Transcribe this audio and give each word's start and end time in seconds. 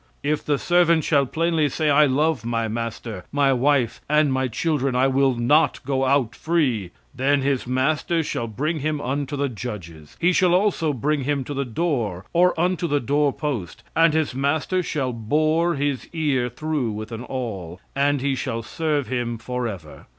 "And 0.23 0.33
if 0.33 0.43
the 0.43 0.57
servant 0.57 1.03
shall 1.03 1.27
plainly 1.27 1.69
say, 1.69 1.91
I 1.91 2.07
love 2.07 2.43
my 2.43 2.67
master, 2.67 3.23
my 3.31 3.53
wife, 3.53 4.01
and 4.09 4.33
my 4.33 4.47
children; 4.47 4.95
I 4.95 5.05
will 5.05 5.35
not 5.35 5.79
go 5.85 6.05
out 6.05 6.33
free. 6.35 6.89
"Then 7.13 7.43
his 7.43 7.67
master 7.67 8.23
shall 8.23 8.47
bring 8.47 8.79
him 8.79 8.99
unto 8.99 9.35
the 9.37 9.47
judges; 9.47 10.17
he 10.19 10.31
shall 10.33 10.55
also 10.55 10.91
bring 10.91 11.23
him 11.25 11.43
to 11.43 11.53
the 11.53 11.65
door, 11.65 12.25
or 12.33 12.59
unto 12.59 12.87
the 12.87 12.99
door 12.99 13.31
post; 13.31 13.83
and 13.95 14.15
his 14.15 14.33
master 14.33 14.81
shall 14.81 15.13
bore 15.13 15.75
his 15.75 16.07
ear 16.13 16.49
through 16.49 16.91
with 16.93 17.11
an 17.11 17.21
awl; 17.25 17.79
and 17.95 18.21
he 18.21 18.33
shall 18.33 18.63
serve 18.63 19.05
him 19.05 19.37
forever." 19.37 20.07